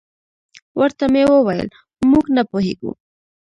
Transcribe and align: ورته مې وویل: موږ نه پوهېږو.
ورته 0.79 1.03
مې 1.13 1.23
وویل: 1.33 1.67
موږ 2.09 2.25
نه 2.35 2.43
پوهېږو. 2.49 2.91